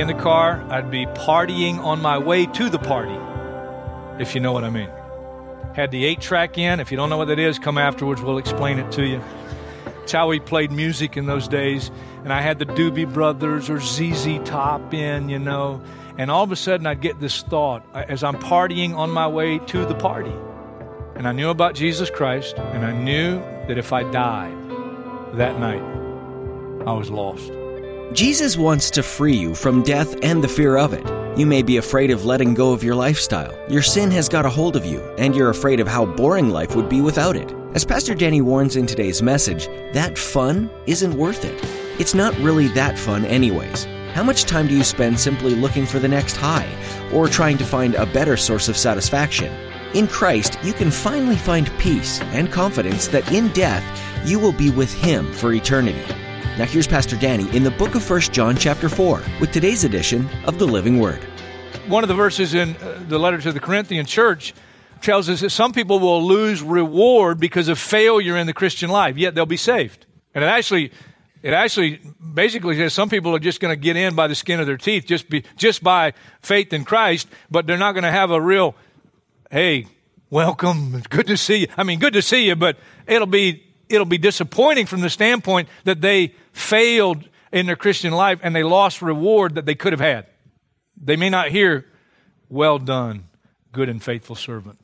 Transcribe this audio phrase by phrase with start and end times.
[0.00, 3.18] In the car, I'd be partying on my way to the party,
[4.22, 4.90] if you know what I mean.
[5.74, 6.80] Had the eight track in.
[6.80, 9.22] If you don't know what that is, come afterwards, we'll explain it to you.
[10.02, 11.90] It's how we played music in those days.
[12.24, 15.82] And I had the Doobie Brothers or ZZ Top in, you know.
[16.16, 19.28] And all of a sudden, I'd get this thought uh, as I'm partying on my
[19.28, 20.32] way to the party.
[21.14, 23.38] And I knew about Jesus Christ, and I knew
[23.68, 24.56] that if I died
[25.34, 25.82] that night,
[26.86, 27.52] I was lost.
[28.14, 31.06] Jesus wants to free you from death and the fear of it.
[31.38, 33.54] You may be afraid of letting go of your lifestyle.
[33.70, 36.74] Your sin has got a hold of you, and you're afraid of how boring life
[36.74, 37.54] would be without it.
[37.74, 41.62] As Pastor Danny warns in today's message, that fun isn't worth it.
[42.00, 43.84] It's not really that fun, anyways.
[44.14, 46.68] How much time do you spend simply looking for the next high,
[47.12, 49.52] or trying to find a better source of satisfaction?
[49.92, 53.84] In Christ, you can finally find peace and confidence that in death,
[54.26, 56.04] you will be with Him for eternity.
[56.58, 60.28] Now here's Pastor Danny in the book of 1 John chapter 4 with today's edition
[60.44, 61.22] of the Living Word.
[61.86, 64.54] One of the verses in uh, the letter to the Corinthian church
[65.00, 69.16] tells us that some people will lose reward because of failure in the Christian life,
[69.16, 70.04] yet they'll be saved.
[70.34, 70.90] And it actually
[71.44, 72.00] it actually
[72.34, 74.76] basically says some people are just going to get in by the skin of their
[74.76, 78.40] teeth just be, just by faith in Christ, but they're not going to have a
[78.40, 78.74] real
[79.48, 79.86] hey,
[80.28, 81.66] welcome, good to see you.
[81.76, 85.68] I mean, good to see you, but it'll be it'll be disappointing from the standpoint
[85.84, 90.00] that they failed in their Christian life and they lost reward that they could have
[90.00, 90.26] had.
[91.00, 91.86] They may not hear,
[92.48, 93.24] Well done,
[93.72, 94.78] good and faithful servant.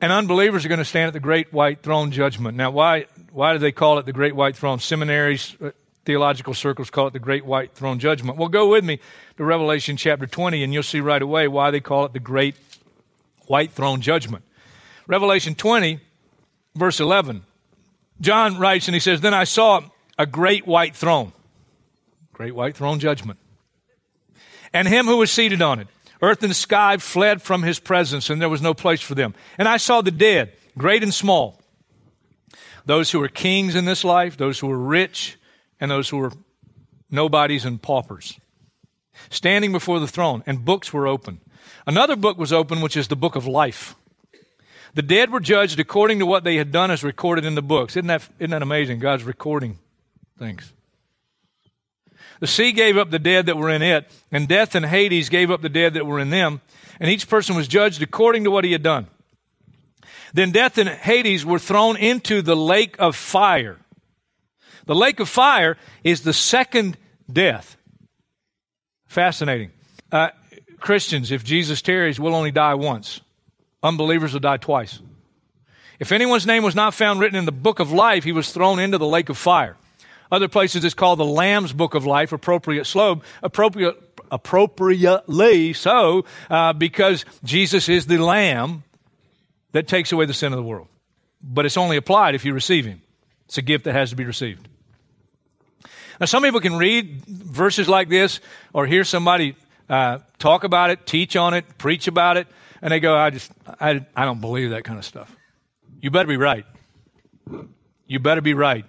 [0.00, 2.56] And unbelievers are going to stand at the great white throne judgment.
[2.56, 4.78] Now, why, why do they call it the great white throne?
[4.78, 5.70] Seminaries, uh,
[6.04, 8.38] theological circles call it the great white throne judgment.
[8.38, 9.00] Well, go with me
[9.38, 12.56] to Revelation chapter 20, and you'll see right away why they call it the great
[13.46, 14.44] white throne judgment.
[15.06, 16.00] Revelation 20,
[16.74, 17.42] verse 11.
[18.20, 19.82] John writes and he says, Then I saw
[20.18, 21.32] a great white throne,
[22.32, 23.38] great white throne judgment,
[24.72, 25.88] and him who was seated on it.
[26.22, 29.34] Earth and sky fled from his presence, and there was no place for them.
[29.58, 31.60] And I saw the dead, great and small,
[32.86, 35.36] those who were kings in this life, those who were rich,
[35.78, 36.32] and those who were
[37.10, 38.40] nobodies and paupers,
[39.28, 41.40] standing before the throne, and books were open.
[41.86, 43.94] Another book was open, which is the book of life.
[44.96, 47.96] The dead were judged according to what they had done as recorded in the books.
[47.96, 48.98] Isn't that, isn't that amazing?
[48.98, 49.78] God's recording
[50.38, 50.72] things.
[52.40, 55.50] The sea gave up the dead that were in it, and death and Hades gave
[55.50, 56.62] up the dead that were in them,
[56.98, 59.06] and each person was judged according to what he had done.
[60.32, 63.76] Then death and Hades were thrown into the lake of fire.
[64.86, 66.96] The lake of fire is the second
[67.30, 67.76] death.
[69.08, 69.72] Fascinating.
[70.10, 70.30] Uh,
[70.80, 73.20] Christians, if Jesus tarries, we'll only die once.
[73.82, 75.00] Unbelievers will die twice.
[75.98, 78.78] If anyone's name was not found written in the book of life, he was thrown
[78.78, 79.76] into the lake of fire.
[80.30, 83.96] Other places it's called the Lamb's Book of Life, appropriate slope, appropriate,
[84.30, 88.82] appropriately so, uh, because Jesus is the Lamb
[89.72, 90.88] that takes away the sin of the world.
[91.42, 93.02] But it's only applied if you receive Him.
[93.46, 94.68] It's a gift that has to be received.
[96.18, 98.40] Now, some people can read verses like this
[98.72, 99.54] or hear somebody
[99.88, 102.48] uh, talk about it, teach on it, preach about it,
[102.82, 103.50] and they go, I just,
[103.80, 105.34] I, I don't believe that kind of stuff.
[106.00, 106.66] You better be right.
[108.06, 108.84] You better be right.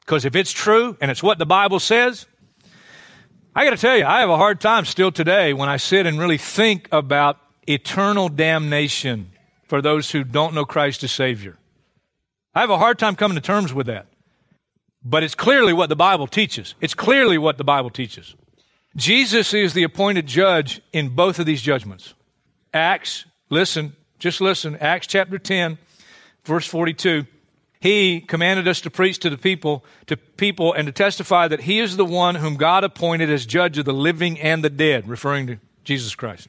[0.00, 2.26] Because if it's true and it's what the Bible says,
[3.54, 6.06] I got to tell you, I have a hard time still today when I sit
[6.06, 9.32] and really think about eternal damnation
[9.64, 11.58] for those who don't know Christ as Savior.
[12.54, 14.06] I have a hard time coming to terms with that.
[15.02, 16.74] But it's clearly what the Bible teaches.
[16.80, 18.34] It's clearly what the Bible teaches.
[18.96, 22.14] Jesus is the appointed judge in both of these judgments.
[22.72, 25.78] Acts, listen, just listen, Acts chapter 10,
[26.44, 27.26] verse 42.
[27.80, 31.80] He commanded us to preach to the people, to people, and to testify that He
[31.80, 35.46] is the one whom God appointed as judge of the living and the dead, referring
[35.46, 36.48] to Jesus Christ.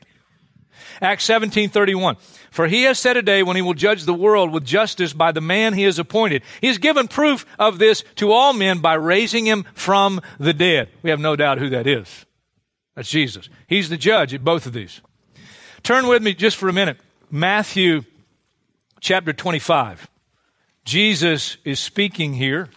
[1.02, 2.18] Acts 17:31
[2.52, 5.32] For he has set a day when he will judge the world with justice by
[5.32, 6.44] the man he has appointed.
[6.60, 10.90] He has given proof of this to all men by raising him from the dead.
[11.02, 12.26] We have no doubt who that is.
[12.96, 13.50] That's Jesus.
[13.68, 15.02] He's the judge at both of these.
[15.84, 16.98] Turn with me just for a minute.
[17.32, 18.04] Matthew
[19.00, 20.08] chapter 25.
[20.86, 22.70] Jesus is speaking here,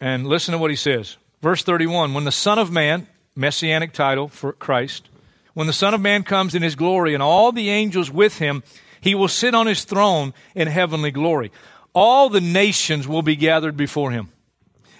[0.00, 1.16] and listen to what he says.
[1.42, 5.08] Verse 31 When the Son of Man, messianic title for Christ,
[5.54, 8.62] when the Son of Man comes in his glory and all the angels with him,
[9.00, 11.50] he will sit on his throne in heavenly glory.
[11.94, 14.30] All the nations will be gathered before him.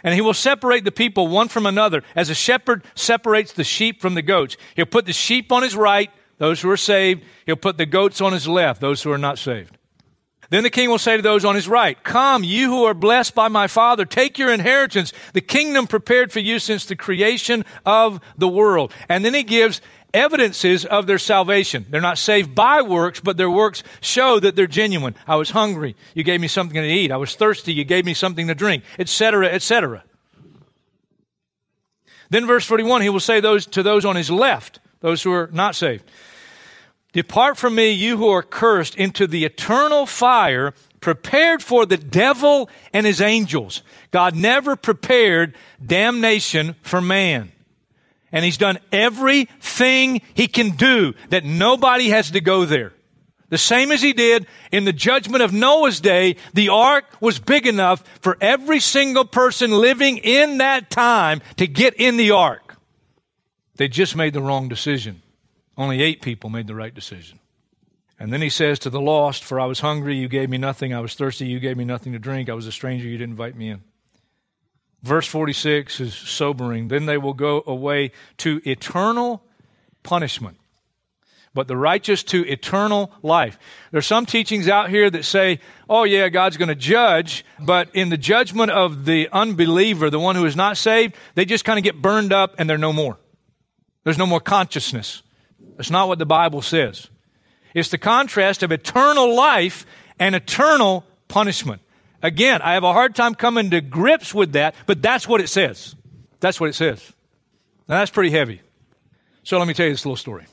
[0.02, 4.00] And he will separate the people one from another as a shepherd separates the sheep
[4.00, 4.56] from the goats.
[4.75, 7.24] He'll put the sheep on his right, those who are saved.
[7.46, 9.76] He'll put the goats on his left, those who are not saved.
[10.48, 13.34] Then the king will say to those on his right, Come, you who are blessed
[13.34, 18.20] by my Father, take your inheritance, the kingdom prepared for you since the creation of
[18.38, 18.92] the world.
[19.08, 19.80] And then he gives
[20.14, 21.84] evidences of their salvation.
[21.90, 25.16] They're not saved by works, but their works show that they're genuine.
[25.26, 27.10] I was hungry, you gave me something to eat.
[27.10, 30.04] I was thirsty, you gave me something to drink, etc., etc.
[32.30, 35.50] Then verse 41, he will say those to those on his left, those who are
[35.52, 36.04] not saved.
[37.12, 42.69] Depart from me, you who are cursed, into the eternal fire prepared for the devil
[42.93, 43.82] and his angels.
[44.10, 45.54] God never prepared
[45.84, 47.52] damnation for man.
[48.32, 52.93] And he's done everything he can do that nobody has to go there.
[53.48, 57.66] The same as he did in the judgment of Noah's day, the ark was big
[57.66, 62.65] enough for every single person living in that time to get in the ark.
[63.76, 65.23] They just made the wrong decision.
[65.76, 67.38] Only eight people made the right decision.
[68.19, 70.94] And then he says to the lost, For I was hungry, you gave me nothing.
[70.94, 72.49] I was thirsty, you gave me nothing to drink.
[72.49, 73.82] I was a stranger, you didn't invite me in.
[75.02, 76.88] Verse 46 is sobering.
[76.88, 79.43] Then they will go away to eternal
[80.02, 80.56] punishment,
[81.52, 83.58] but the righteous to eternal life.
[83.93, 88.08] There's some teachings out here that say, oh, yeah, God's going to judge, but in
[88.08, 91.84] the judgment of the unbeliever, the one who is not saved, they just kind of
[91.84, 93.19] get burned up and they're no more.
[94.06, 95.25] There's no more consciousness.
[95.76, 97.08] That's not what the Bible says.
[97.75, 99.85] It's the contrast of eternal life
[100.20, 101.82] and eternal punishment.
[102.23, 105.49] Again, I have a hard time coming to grips with that, but that's what it
[105.49, 105.97] says.
[106.38, 107.03] That's what it says.
[107.88, 108.61] Now, that's pretty heavy.
[109.43, 110.47] So let me tell you this little story.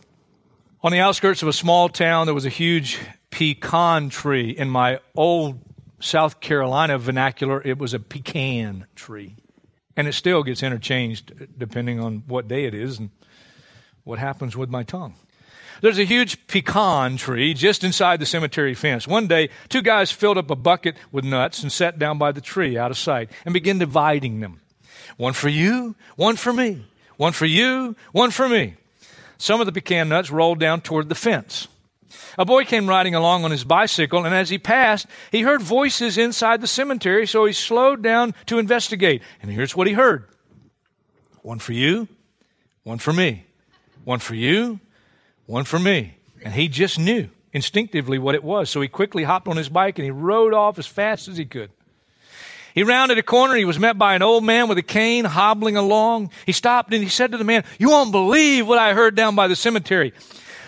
[0.82, 4.50] On the outskirts of a small town, there was a huge pecan tree.
[4.50, 5.60] In my old
[6.00, 9.36] South Carolina vernacular, it was a pecan tree.
[9.96, 13.12] And it still gets interchanged depending on what day it is and
[14.04, 15.16] what happens with my tongue.
[15.82, 19.08] There's a huge pecan tree just inside the cemetery fence.
[19.08, 22.42] One day, two guys filled up a bucket with nuts and sat down by the
[22.42, 24.62] tree out of sight and began dividing them.
[25.18, 26.86] One for you, one for me.
[27.18, 28.76] One for you, one for me.
[29.38, 31.68] Some of the pecan nuts rolled down toward the fence.
[32.38, 36.18] A boy came riding along on his bicycle, and as he passed, he heard voices
[36.18, 39.22] inside the cemetery, so he slowed down to investigate.
[39.42, 40.28] And here's what he heard
[41.42, 42.08] one for you,
[42.84, 43.46] one for me.
[44.04, 44.80] One for you,
[45.46, 46.16] one for me.
[46.44, 48.70] And he just knew instinctively what it was.
[48.70, 51.46] So he quickly hopped on his bike and he rode off as fast as he
[51.46, 51.72] could.
[52.74, 53.56] He rounded a corner.
[53.56, 56.32] He was met by an old man with a cane hobbling along.
[56.46, 59.36] He stopped and he said to the man, You won't believe what I heard down
[59.36, 60.14] by the cemetery.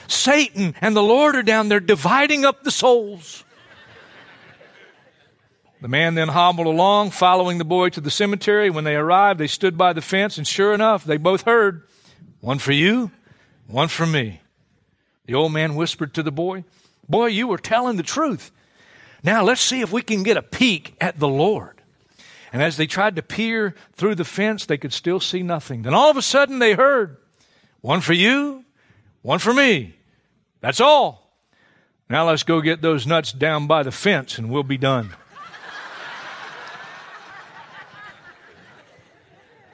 [0.08, 3.44] Satan and the Lord are down there dividing up the souls.
[5.82, 8.70] The man then hobbled along, following the boy to the cemetery.
[8.70, 11.84] When they arrived, they stood by the fence, and sure enough, they both heard,
[12.40, 13.12] One for you,
[13.68, 14.42] one for me.
[15.26, 16.64] The old man whispered to the boy,
[17.08, 18.52] Boy, you were telling the truth.
[19.24, 21.82] Now let's see if we can get a peek at the Lord.
[22.52, 25.82] And as they tried to peer through the fence, they could still see nothing.
[25.82, 27.18] Then all of a sudden they heard,
[27.82, 28.64] One for you,
[29.22, 29.96] one for me.
[30.62, 31.34] That's all.
[32.10, 35.16] Now let's go get those nuts down by the fence and we'll be done.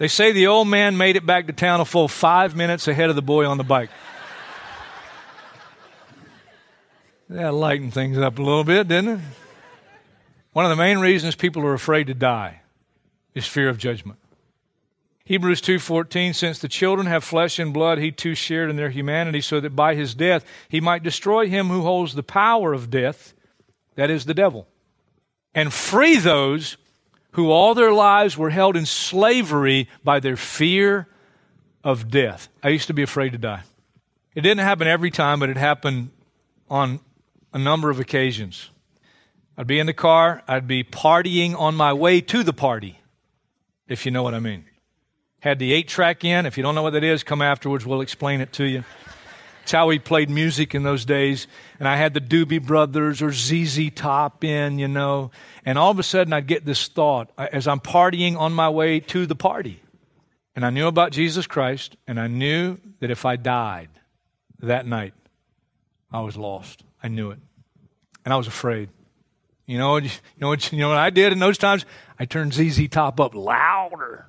[0.01, 3.11] They say the old man made it back to town a full five minutes ahead
[3.11, 3.91] of the boy on the bike.
[7.29, 9.19] That lightened things up a little bit, didn't it?
[10.53, 12.61] One of the main reasons people are afraid to die
[13.35, 14.17] is fear of judgment.
[15.23, 19.39] Hebrews 2:14 since the children have flesh and blood he too shared in their humanity
[19.39, 23.35] so that by his death he might destroy him who holds the power of death
[23.93, 24.67] that is the devil
[25.53, 26.77] and free those
[27.31, 31.07] who all their lives were held in slavery by their fear
[31.83, 32.49] of death.
[32.61, 33.63] I used to be afraid to die.
[34.35, 36.11] It didn't happen every time, but it happened
[36.69, 36.99] on
[37.53, 38.69] a number of occasions.
[39.57, 42.99] I'd be in the car, I'd be partying on my way to the party,
[43.87, 44.65] if you know what I mean.
[45.41, 46.45] Had the eight track in.
[46.45, 48.83] If you don't know what that is, come afterwards, we'll explain it to you.
[49.63, 51.47] It's how we played music in those days.
[51.79, 55.31] And I had the Doobie Brothers or ZZ Top in, you know.
[55.65, 58.69] And all of a sudden, I'd get this thought uh, as I'm partying on my
[58.69, 59.81] way to the party.
[60.55, 63.89] And I knew about Jesus Christ, and I knew that if I died
[64.59, 65.13] that night,
[66.11, 66.83] I was lost.
[67.01, 67.39] I knew it.
[68.25, 68.89] And I was afraid.
[69.65, 71.85] You know, you know, what, you know what I did in those times?
[72.19, 74.27] I turned ZZ Top up louder.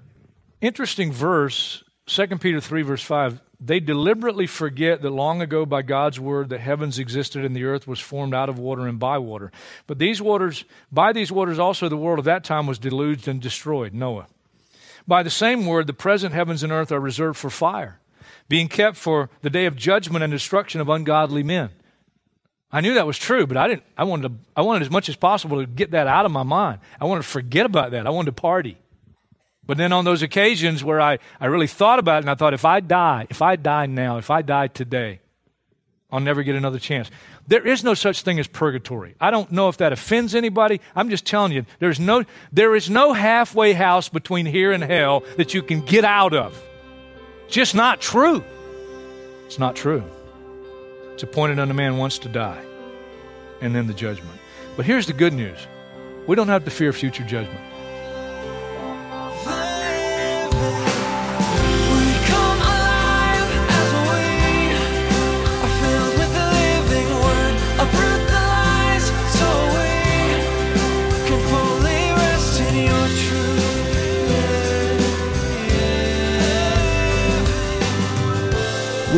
[0.61, 6.19] Interesting verse, 2 Peter 3, verse 5 they deliberately forget that long ago, by God's
[6.19, 9.53] word, the heavens existed and the earth was formed out of water and by water.
[9.87, 13.41] But these waters, by these waters also, the world of that time was deluged and
[13.41, 13.95] destroyed.
[13.95, 14.27] Noah.
[15.07, 18.01] By the same word, the present heavens and earth are reserved for fire,
[18.49, 21.71] being kept for the day of judgment and destruction of ungodly men.
[22.71, 23.85] I knew that was true, but I didn't.
[23.99, 24.35] I wanted to.
[24.57, 26.81] I wanted as much as possible to get that out of my mind.
[27.01, 28.07] I wanted to forget about that.
[28.07, 28.79] I wanted to party.
[29.65, 32.55] But then on those occasions where I, I really thought about it and I thought,
[32.55, 35.21] if I die, if I die now, if I die today,
[36.11, 37.11] I'll never get another chance.
[37.47, 39.15] There is no such thing as purgatory.
[39.21, 40.81] I don't know if that offends anybody.
[40.95, 45.25] I'm just telling you, there's no, there is no halfway house between here and hell
[45.37, 46.61] that you can get out of.
[47.47, 48.45] It's Just not true.
[49.47, 50.05] It's not true.
[51.15, 52.63] It's appointed unto man once to die,
[53.61, 54.39] and then the judgment.
[54.77, 55.59] But here's the good news
[56.27, 57.61] we don't have to fear future judgment.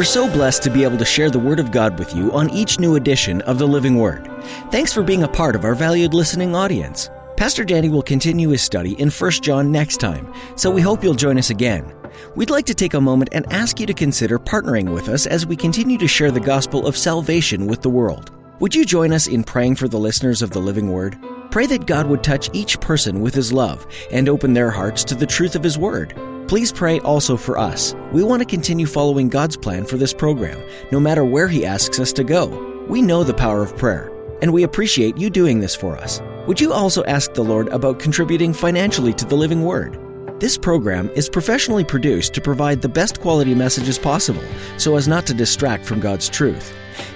[0.04, 2.50] We're so blessed to be able to share the Word of God with you on
[2.50, 4.30] each new edition of the Living Word.
[4.70, 7.08] Thanks for being a part of our valued listening audience.
[7.38, 11.14] Pastor Danny will continue his study in 1 John next time, so we hope you'll
[11.14, 11.90] join us again.
[12.36, 15.46] We'd like to take a moment and ask you to consider partnering with us as
[15.46, 18.30] we continue to share the gospel of salvation with the world.
[18.60, 21.16] Would you join us in praying for the listeners of the Living Word?
[21.50, 25.14] Pray that God would touch each person with His love and open their hearts to
[25.14, 26.12] the truth of His Word.
[26.46, 27.94] Please pray also for us.
[28.12, 30.60] We want to continue following God's plan for this program,
[30.92, 32.46] no matter where He asks us to go.
[32.88, 36.20] We know the power of prayer, and we appreciate you doing this for us.
[36.46, 39.98] Would you also ask the Lord about contributing financially to the Living Word?
[40.44, 44.44] This program is professionally produced to provide the best quality messages possible
[44.76, 46.70] so as not to distract from God's truth.